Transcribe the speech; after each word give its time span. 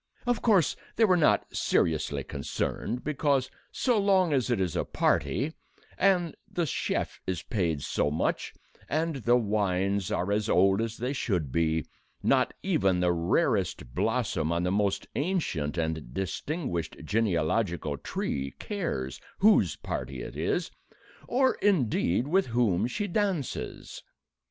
Of 0.25 0.41
course 0.41 0.75
they 0.95 1.05
were 1.05 1.15
not 1.15 1.45
seriously 1.55 2.23
concerned, 2.23 3.03
because, 3.03 3.51
so 3.71 3.99
long 3.99 4.33
as 4.33 4.49
it 4.49 4.59
is 4.59 4.75
a 4.75 4.83
party, 4.83 5.53
and 5.95 6.35
the 6.51 6.65
chef 6.65 7.21
is 7.27 7.43
paid 7.43 7.83
so 7.83 8.09
much, 8.09 8.51
and 8.89 9.17
the 9.17 9.35
wines 9.35 10.11
are 10.11 10.31
as 10.31 10.49
old 10.49 10.81
as 10.81 10.97
they 10.97 11.13
should 11.13 11.51
be, 11.51 11.85
not 12.23 12.51
even 12.63 12.99
the 12.99 13.11
rarest 13.13 13.93
blossom 13.93 14.51
on 14.51 14.63
the 14.63 14.71
most 14.71 15.05
ancient 15.15 15.77
and 15.77 16.15
distinguished 16.15 16.97
genealogical 17.05 17.95
tree 17.99 18.55
cares 18.57 19.21
whose 19.37 19.75
party 19.75 20.23
it 20.23 20.35
is, 20.35 20.71
or, 21.27 21.53
indeed, 21.61 22.27
with 22.27 22.47
whom 22.47 22.87
she 22.87 23.05
dances. 23.05 24.01